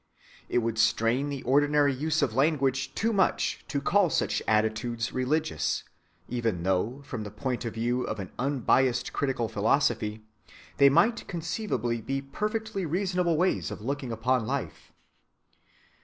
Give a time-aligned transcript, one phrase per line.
[0.49, 5.83] It would strain the ordinary use of language too much to call such attitudes religious,
[6.27, 10.23] even though, from the point of view of an unbiased critical philosophy,
[10.77, 14.91] they might conceivably be perfectly reasonable ways of looking upon life.